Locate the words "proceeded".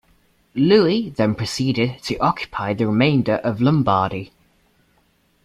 1.35-2.01